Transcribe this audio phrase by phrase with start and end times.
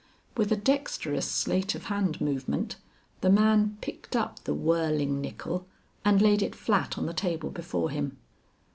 [0.35, 2.75] With a dexterous sleight of hand movement,
[3.21, 5.67] the man picked up the whirling nickle
[6.03, 8.17] and laid it flat on the table before him.